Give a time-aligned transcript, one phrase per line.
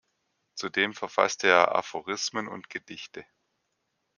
[0.55, 3.23] Zudem verfasste er Aphorismen und Gedichte.